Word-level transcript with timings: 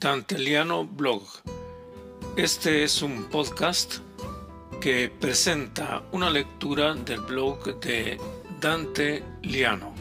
Danteliano 0.00 0.86
Blog. 0.86 1.22
Este 2.34 2.84
es 2.84 3.02
un 3.02 3.24
podcast 3.24 3.98
que 4.80 5.10
presenta 5.10 6.02
una 6.12 6.30
lectura 6.30 6.94
del 6.94 7.20
blog 7.20 7.78
de 7.80 8.18
Dante 8.58 9.22
Liano. 9.42 9.99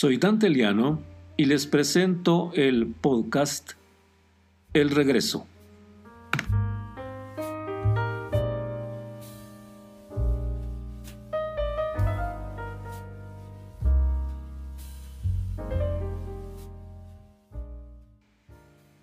Soy 0.00 0.16
Dante 0.16 0.48
Liano 0.48 1.02
y 1.36 1.44
les 1.44 1.66
presento 1.66 2.52
el 2.54 2.86
podcast 2.86 3.72
El 4.72 4.88
Regreso. 4.88 5.46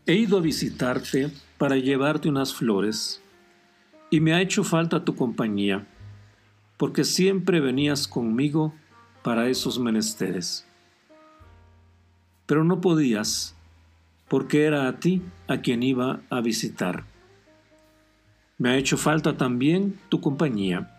He 0.07 0.15
ido 0.15 0.39
a 0.39 0.41
visitarte 0.41 1.29
para 1.59 1.75
llevarte 1.75 2.27
unas 2.27 2.55
flores 2.55 3.21
y 4.09 4.20
me 4.20 4.34
ha 4.34 4.41
hecho 4.41 4.63
falta 4.63 5.05
tu 5.05 5.15
compañía, 5.15 5.85
porque 6.77 7.03
siempre 7.03 7.59
venías 7.59 8.07
conmigo 8.07 8.73
para 9.21 9.48
esos 9.48 9.77
menesteres 9.77 10.66
pero 12.48 12.63
no 12.63 12.81
podías, 12.81 13.55
porque 14.27 14.65
era 14.65 14.87
a 14.87 14.99
ti 14.99 15.21
a 15.48 15.62
quien 15.62 15.84
iba 15.84 16.21
a 16.31 16.41
visitar. 16.41 17.04
Me 18.57 18.70
ha 18.70 18.77
hecho 18.77 18.98
falta 18.98 19.37
también 19.37 19.99
tu 20.09 20.20
compañía, 20.20 20.91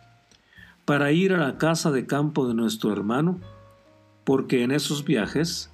para 0.85 1.11
ir 1.11 1.33
a 1.33 1.39
la 1.39 1.59
casa 1.59 1.91
de 1.91 2.07
campo 2.07 2.47
de 2.47 2.55
nuestro 2.55 2.93
hermano, 2.93 3.41
porque 4.25 4.63
en 4.63 4.71
esos 4.71 5.05
viajes 5.05 5.71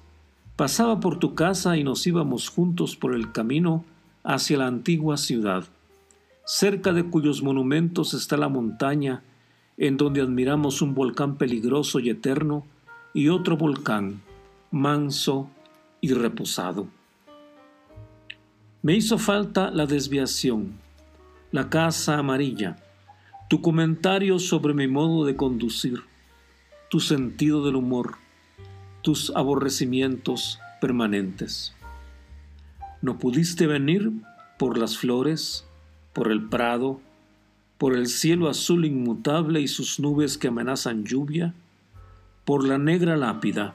pasaba 0.55 0.99
por 0.99 1.19
tu 1.19 1.35
casa 1.35 1.77
y 1.77 1.83
nos 1.83 2.07
íbamos 2.07 2.49
juntos 2.49 2.95
por 2.95 3.13
el 3.13 3.31
camino 3.31 3.85
hacia 4.23 4.57
la 4.57 4.67
antigua 4.67 5.17
ciudad, 5.17 5.65
cerca 6.45 6.93
de 6.93 7.03
cuyos 7.03 7.43
monumentos 7.43 8.13
está 8.13 8.37
la 8.37 8.49
montaña 8.49 9.21
en 9.77 9.97
donde 9.97 10.21
admiramos 10.21 10.81
un 10.81 10.95
volcán 10.95 11.35
peligroso 11.35 11.99
y 11.99 12.09
eterno 12.09 12.65
y 13.13 13.29
otro 13.29 13.57
volcán, 13.57 14.21
manso 14.71 15.49
y 16.05 16.13
reposado. 16.13 16.87
Me 18.83 18.93
hizo 18.95 19.17
falta 19.17 19.71
la 19.71 19.87
desviación, 19.87 20.73
la 21.51 21.67
casa 21.71 22.19
amarilla, 22.19 22.75
tu 23.49 23.59
comentario 23.59 24.37
sobre 24.37 24.75
mi 24.75 24.87
modo 24.87 25.25
de 25.25 25.35
conducir, 25.35 26.03
tu 26.91 26.99
sentido 26.99 27.65
del 27.65 27.75
humor, 27.75 28.17
tus 29.01 29.31
aborrecimientos 29.35 30.59
permanentes. 30.79 31.73
No 33.01 33.17
pudiste 33.17 33.65
venir 33.65 34.11
por 34.59 34.77
las 34.77 34.99
flores, 34.99 35.65
por 36.13 36.31
el 36.31 36.47
prado, 36.47 37.01
por 37.79 37.95
el 37.95 38.05
cielo 38.05 38.47
azul 38.47 38.85
inmutable 38.85 39.59
y 39.59 39.67
sus 39.67 39.99
nubes 39.99 40.37
que 40.37 40.49
amenazan 40.49 41.03
lluvia, 41.03 41.55
por 42.45 42.63
la 42.63 42.77
negra 42.77 43.17
lápida, 43.17 43.73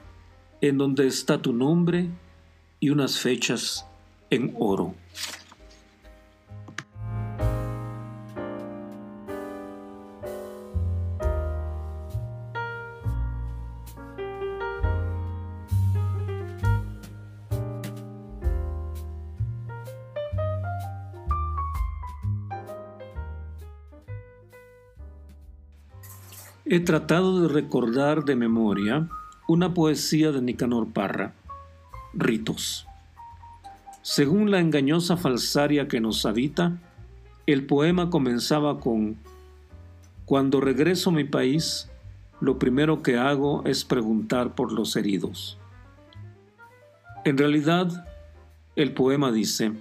en 0.61 0.77
donde 0.77 1.07
está 1.07 1.41
tu 1.41 1.51
nombre 1.51 2.09
y 2.81 2.89
unas 2.89 3.19
fechas 3.19 3.85
en 4.31 4.53
oro. 4.59 4.95
He 26.65 26.79
tratado 26.79 27.41
de 27.41 27.53
recordar 27.53 28.23
de 28.23 28.35
memoria 28.35 29.07
una 29.47 29.73
poesía 29.73 30.31
de 30.31 30.41
Nicanor 30.41 30.87
Parra 30.93 31.33
ritos. 32.13 32.87
Según 34.01 34.51
la 34.51 34.59
engañosa 34.59 35.17
falsaria 35.17 35.87
que 35.87 36.01
nos 36.01 36.25
habita, 36.25 36.77
el 37.45 37.65
poema 37.65 38.09
comenzaba 38.09 38.79
con 38.79 39.17
Cuando 40.25 40.61
regreso 40.61 41.09
a 41.09 41.13
mi 41.13 41.23
país, 41.23 41.89
lo 42.39 42.57
primero 42.57 43.03
que 43.03 43.17
hago 43.17 43.63
es 43.65 43.83
preguntar 43.83 44.55
por 44.55 44.71
los 44.71 44.95
heridos. 44.95 45.57
En 47.25 47.37
realidad, 47.37 48.07
el 48.75 48.93
poema 48.93 49.31
dice, 49.31 49.73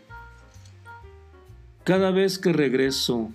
Cada 1.84 2.10
vez 2.10 2.38
que 2.38 2.52
regreso 2.52 3.30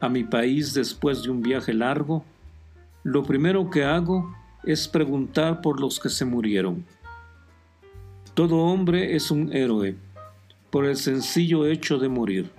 a 0.00 0.08
mi 0.08 0.22
país 0.22 0.74
después 0.74 1.22
de 1.22 1.30
un 1.30 1.42
viaje 1.42 1.72
largo, 1.72 2.24
lo 3.02 3.24
primero 3.24 3.70
que 3.70 3.84
hago 3.84 4.34
es 4.62 4.86
preguntar 4.86 5.60
por 5.60 5.80
los 5.80 5.98
que 5.98 6.08
se 6.08 6.24
murieron. 6.24 6.84
Todo 8.34 8.56
hombre 8.56 9.14
es 9.14 9.30
un 9.30 9.52
héroe 9.52 9.96
por 10.70 10.86
el 10.86 10.96
sencillo 10.96 11.66
hecho 11.66 11.98
de 11.98 12.08
morir, 12.08 12.50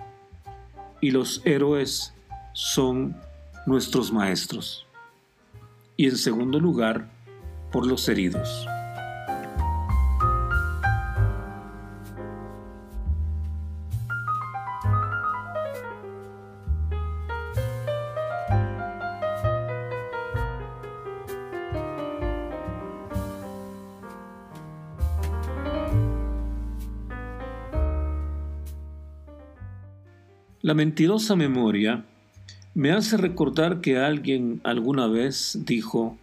y 1.02 1.10
los 1.10 1.42
héroes 1.44 2.14
son 2.54 3.14
nuestros 3.66 4.10
maestros. 4.10 4.86
Y 5.98 6.06
en 6.06 6.16
segundo 6.16 6.58
lugar, 6.58 7.10
por 7.70 7.86
los 7.86 8.08
heridos. 8.08 8.66
La 30.66 30.74
mentirosa 30.74 31.36
memoria 31.36 32.04
me 32.74 32.90
hace 32.90 33.16
recordar 33.16 33.80
que 33.80 33.98
alguien 33.98 34.60
alguna 34.64 35.06
vez 35.06 35.60
dijo, 35.64 36.18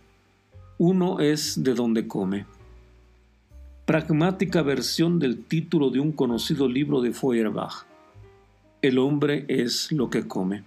uno 0.77 1.21
es 1.21 1.63
de 1.63 1.73
donde 1.73 2.09
come. 2.09 2.45
Pragmática 3.85 4.61
versión 4.61 5.17
del 5.17 5.45
título 5.45 5.91
de 5.91 6.01
un 6.01 6.11
conocido 6.11 6.67
libro 6.67 6.99
de 6.99 7.13
Feuerbach. 7.13 7.85
El 8.81 8.99
hombre 8.99 9.45
es 9.47 9.93
lo 9.93 10.09
que 10.09 10.27
come. 10.27 10.65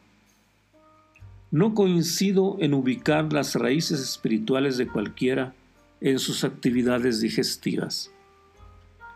No 1.50 1.75
coincido 1.75 2.56
en 2.60 2.72
ubicar 2.72 3.31
las 3.31 3.56
raíces 3.56 4.00
espirituales 4.00 4.78
de 4.78 4.88
cualquiera 4.88 5.53
en 6.00 6.19
sus 6.19 6.44
actividades 6.44 7.20
digestivas. 7.20 8.10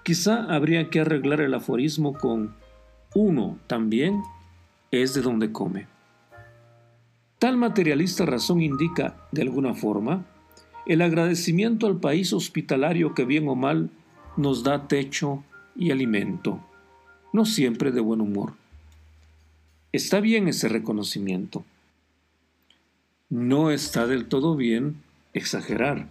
Quizá 0.04 0.54
habría 0.54 0.91
que 0.91 1.00
arreglar 1.00 1.41
el 1.41 1.54
aforismo 1.54 2.12
con 2.12 2.53
uno 3.15 3.59
también 3.66 4.20
es 4.90 5.14
de 5.14 5.22
donde 5.22 5.52
come. 5.52 5.86
Tal 7.38 7.56
materialista 7.56 8.26
razón 8.26 8.60
indica, 8.60 9.16
de 9.32 9.42
alguna 9.42 9.74
forma, 9.74 10.26
el 10.86 11.02
agradecimiento 11.02 11.87
al 11.87 12.00
país 12.00 12.32
hospitalario 12.32 13.14
que 13.14 13.25
bien 13.25 13.48
o 13.48 13.54
mal 13.54 13.90
nos 14.37 14.62
da 14.62 14.88
techo 14.88 15.44
y 15.76 15.90
alimento, 15.90 16.60
no 17.32 17.44
siempre 17.46 17.92
de 17.92 18.00
buen 18.00 18.20
humor. 18.20 18.54
Está 19.92 20.20
bien 20.20 20.48
ese 20.48 20.69
reconocimiento. 20.69 21.64
No 23.28 23.70
está 23.70 24.06
del 24.06 24.26
todo 24.26 24.56
bien 24.56 24.96
exagerar. 25.32 26.08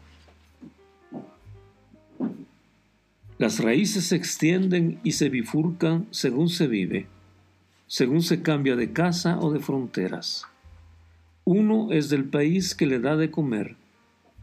Las 3.38 3.60
raíces 3.60 4.08
se 4.08 4.16
extienden 4.16 5.00
y 5.04 5.14
se 5.14 5.30
bifurcan 5.30 6.08
según 6.12 6.50
se 6.50 6.68
vive 6.68 7.08
según 7.90 8.22
se 8.22 8.44
cambia 8.44 8.76
de 8.76 8.94
casa 8.94 9.40
o 9.40 9.52
de 9.52 9.60
fronteras. 9.60 10.46
Uno 11.44 11.92
es 11.92 12.10
del 12.10 12.24
país 12.24 12.76
que 12.76 12.86
le 12.86 13.00
da 13.00 13.18
de 13.18 13.32
comer, 13.32 13.76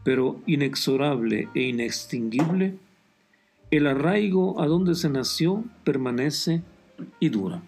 pero 0.03 0.41
inexorable 0.45 1.47
e 1.55 1.61
inextinguible, 1.61 2.75
el 3.71 3.87
arraigo 3.87 4.61
a 4.61 4.67
donde 4.67 4.95
se 4.95 5.09
nació 5.09 5.63
permanece 5.85 6.61
y 7.21 7.29
dura. 7.29 7.61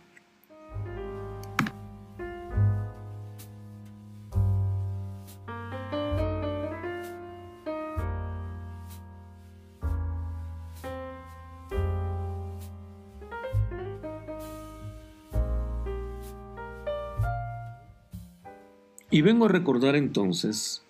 Y 19.11 19.21
vengo 19.21 19.45
a 19.45 19.49
recordar 19.49 19.95
entonces 19.95 20.83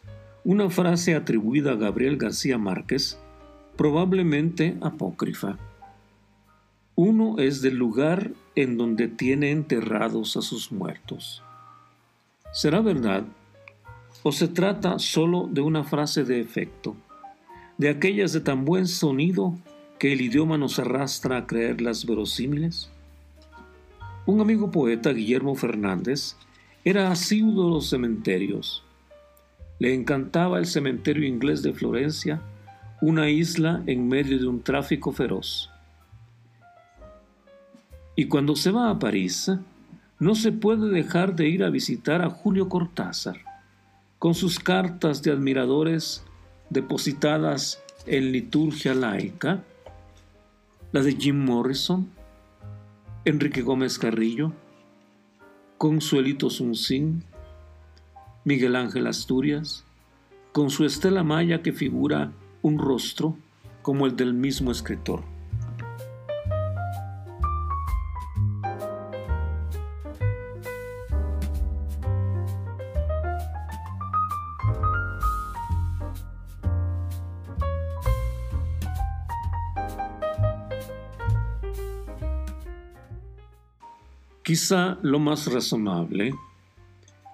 una 0.43 0.69
frase 0.69 1.15
atribuida 1.15 1.71
a 1.71 1.75
Gabriel 1.75 2.17
García 2.17 2.57
Márquez, 2.57 3.17
probablemente 3.77 4.77
apócrifa. 4.81 5.57
Uno 6.95 7.39
es 7.39 7.61
del 7.61 7.77
lugar 7.77 8.31
en 8.55 8.77
donde 8.77 9.07
tiene 9.07 9.51
enterrados 9.51 10.35
a 10.35 10.41
sus 10.41 10.69
muertos. 10.69 11.41
¿Será 12.51 12.81
verdad? 12.81 13.23
¿O 14.21 14.33
se 14.33 14.49
trata 14.49 14.99
solo 14.99 15.47
de 15.49 15.61
una 15.61 15.85
frase 15.85 16.25
de 16.25 16.41
efecto? 16.41 16.97
De 17.77 17.87
aquellas 17.87 18.33
de 18.33 18.41
tan 18.41 18.65
buen 18.65 18.87
sonido 18.87 19.55
que 19.97 20.11
el 20.11 20.19
idioma 20.19 20.57
nos 20.57 20.77
arrastra 20.77 21.37
a 21.37 21.47
creerlas 21.47 22.05
verosímiles? 22.05 22.89
Un 24.25 24.41
amigo 24.41 24.71
poeta, 24.71 25.11
Guillermo 25.11 25.55
Fernández, 25.55 26.35
era 26.83 27.11
asiduo 27.11 27.65
de 27.65 27.69
los 27.71 27.89
cementerios. 27.89 28.83
Le 29.79 29.93
encantaba 29.93 30.59
el 30.59 30.65
cementerio 30.65 31.25
inglés 31.25 31.61
de 31.61 31.73
Florencia, 31.73 32.41
una 33.01 33.29
isla 33.29 33.83
en 33.85 34.07
medio 34.07 34.37
de 34.37 34.47
un 34.47 34.61
tráfico 34.61 35.11
feroz. 35.11 35.69
Y 38.15 38.25
cuando 38.25 38.55
se 38.55 38.71
va 38.71 38.89
a 38.89 38.99
París, 38.99 39.51
no 40.19 40.35
se 40.35 40.51
puede 40.51 40.89
dejar 40.89 41.35
de 41.35 41.47
ir 41.47 41.63
a 41.63 41.69
visitar 41.69 42.21
a 42.21 42.29
Julio 42.29 42.67
Cortázar, 42.67 43.37
con 44.17 44.35
sus 44.35 44.59
cartas 44.59 45.23
de 45.23 45.31
admiradores 45.31 46.23
depositadas 46.69 47.81
en 48.05 48.31
liturgia 48.31 48.93
laica, 48.93 49.63
la 50.91 51.01
de 51.01 51.15
Jim 51.15 51.45
Morrison, 51.45 52.09
Enrique 53.23 53.61
Gómez 53.61 53.97
Carrillo, 53.97 54.51
Consuelito 55.79 56.49
Suncín, 56.49 57.23
Miguel 58.43 58.75
Ángel 58.75 59.07
Asturias, 59.07 59.85
con 60.51 60.71
su 60.71 60.83
estela 60.83 61.23
maya 61.23 61.61
que 61.61 61.71
figura 61.71 62.33
un 62.61 62.77
rostro 62.77 63.37
como 63.81 64.05
el 64.05 64.17
del 64.17 64.33
mismo 64.33 64.71
escritor. 64.71 65.23
Quizá 84.49 84.97
lo 85.03 85.19
más 85.19 85.45
razonable 85.45 86.33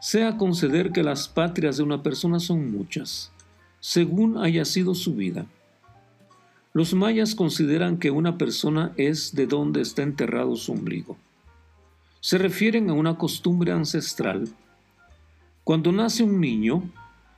sea 0.01 0.35
conceder 0.35 0.91
que 0.91 1.01
las 1.01 1.29
patrias 1.29 1.77
de 1.77 1.83
una 1.83 2.03
persona 2.03 2.41
son 2.41 2.69
muchas, 2.69 3.31
según 3.79 4.37
haya 4.37 4.65
sido 4.65 4.93
su 4.95 5.15
vida. 5.15 5.45
Los 6.73 6.93
mayas 6.93 7.33
consideran 7.33 7.99
que 7.99 8.11
una 8.11 8.37
persona 8.37 8.91
es 8.97 9.33
de 9.33 9.47
donde 9.47 9.79
está 9.79 10.03
enterrado 10.03 10.57
su 10.57 10.73
ombligo. 10.73 11.15
Se 12.19 12.37
refieren 12.37 12.89
a 12.89 12.93
una 12.93 13.17
costumbre 13.17 13.71
ancestral. 13.71 14.49
Cuando 15.63 15.93
nace 15.93 16.21
un 16.21 16.41
niño, 16.41 16.83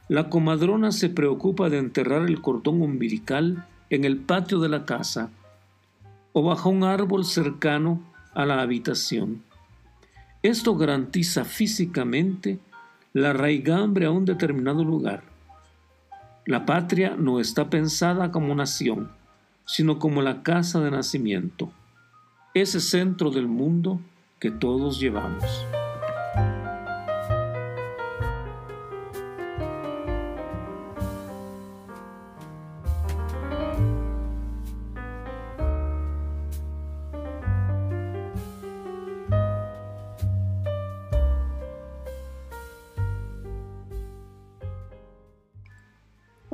la 0.08 0.28
comadrona 0.28 0.92
se 0.92 1.10
preocupa 1.10 1.70
de 1.70 1.78
enterrar 1.78 2.28
el 2.28 2.42
cordón 2.42 2.82
umbilical 2.82 3.68
en 3.92 4.06
el 4.06 4.18
patio 4.18 4.58
de 4.58 4.70
la 4.70 4.86
casa 4.86 5.30
o 6.34 6.42
bajo 6.42 6.68
un 6.72 6.84
árbol 6.84 7.26
cercano 7.26 8.02
a 8.34 8.44
la 8.48 8.64
habitación. 8.64 9.46
Esto 10.48 10.78
garantiza 10.78 11.44
físicamente 11.44 12.58
la 13.12 13.34
raigambre 13.34 14.06
a 14.06 14.12
un 14.12 14.24
determinado 14.24 14.82
lugar. 14.82 15.24
La 16.46 16.66
patria 16.66 17.18
no 17.18 17.42
está 17.42 17.70
pensada 17.70 18.32
como 18.32 18.56
nación, 18.56 19.12
sino 19.66 20.00
como 20.00 20.22
la 20.22 20.44
casa 20.44 20.80
de 20.80 20.90
nacimiento, 20.90 21.70
ese 22.54 22.80
centro 22.80 23.30
del 23.30 23.50
mundo 23.50 24.00
que 24.40 24.50
todos 24.50 25.02
llevamos. 25.02 25.44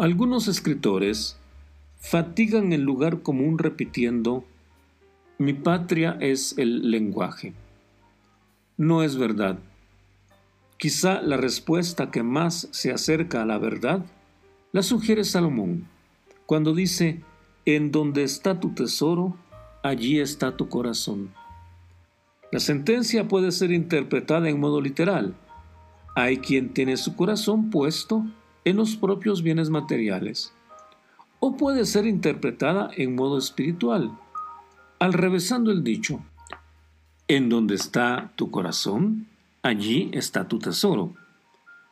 Algunos 0.03 0.49
escritores 0.49 1.37
fatigan 1.97 2.73
el 2.73 2.81
lugar 2.81 3.21
común 3.21 3.57
repitiendo, 3.57 4.43
mi 5.37 5.53
patria 5.53 6.17
es 6.19 6.57
el 6.57 6.91
lenguaje. 6.91 7.53
No 8.75 9.01
es 9.01 9.15
verdad. 9.15 9.59
Quizá 10.75 11.21
la 11.21 11.37
respuesta 11.37 12.11
que 12.11 12.21
más 12.21 12.67
se 12.71 12.91
acerca 12.91 13.43
a 13.43 13.45
la 13.45 13.57
verdad 13.59 14.05
la 14.73 14.83
sugiere 14.83 15.23
Salomón, 15.23 15.87
cuando 16.45 16.75
dice, 16.75 17.21
en 17.65 17.93
donde 17.93 18.23
está 18.23 18.59
tu 18.59 18.71
tesoro, 18.71 19.37
allí 19.83 20.19
está 20.19 20.57
tu 20.57 20.67
corazón. 20.67 21.29
La 22.51 22.59
sentencia 22.59 23.29
puede 23.29 23.53
ser 23.53 23.71
interpretada 23.71 24.49
en 24.49 24.59
modo 24.59 24.81
literal. 24.81 25.33
Hay 26.13 26.39
quien 26.39 26.73
tiene 26.73 26.97
su 26.97 27.15
corazón 27.15 27.69
puesto 27.69 28.25
en 28.65 28.77
los 28.77 28.95
propios 28.95 29.41
bienes 29.41 29.69
materiales, 29.69 30.53
o 31.39 31.57
puede 31.57 31.85
ser 31.85 32.05
interpretada 32.05 32.89
en 32.95 33.15
modo 33.15 33.37
espiritual, 33.37 34.17
al 34.99 35.13
revesando 35.13 35.71
el 35.71 35.83
dicho, 35.83 36.21
en 37.27 37.49
donde 37.49 37.75
está 37.75 38.31
tu 38.35 38.51
corazón, 38.51 39.27
allí 39.61 40.09
está 40.13 40.47
tu 40.47 40.59
tesoro. 40.59 41.13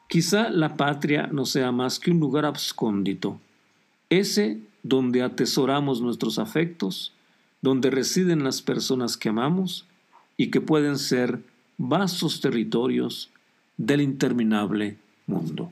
Quizá 0.08 0.50
la 0.50 0.76
patria 0.78 1.28
no 1.32 1.46
sea 1.46 1.72
más 1.72 2.00
que 2.00 2.12
un 2.12 2.20
lugar 2.20 2.46
abscóndito, 2.46 3.40
ese 4.10 4.62
donde 4.84 5.24
atesoramos 5.24 6.02
nuestros 6.02 6.40
afectos, 6.40 7.14
donde 7.62 7.90
residen 7.90 8.44
las 8.44 8.62
personas 8.62 9.18
que 9.18 9.30
amamos 9.30 9.86
y 10.38 10.50
que 10.50 10.62
pueden 10.62 10.98
ser 10.98 11.42
vastos 11.78 12.42
territorios 12.42 13.30
del 13.78 14.02
interminable 14.02 14.98
mundo. 15.28 15.72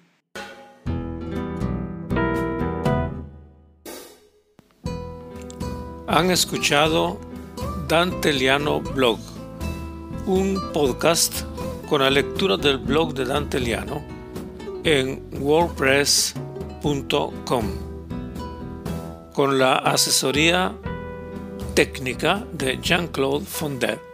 Han 6.11 6.31
escuchado 6.31 7.19
Dante 7.87 8.33
Liano 8.33 8.81
Blog, 8.81 9.19
un 10.25 10.59
podcast 10.73 11.43
con 11.87 12.01
la 12.01 12.09
lectura 12.09 12.57
del 12.57 12.79
blog 12.79 13.13
de 13.13 13.25
Dante 13.25 13.59
Liano 13.59 14.03
en 14.83 15.23
wordpress.com, 15.39 17.65
con 19.35 19.59
la 19.59 19.75
asesoría 19.75 20.75
técnica 21.75 22.43
de 22.53 22.79
Jean-Claude 22.81 23.45
Fondet. 23.45 24.08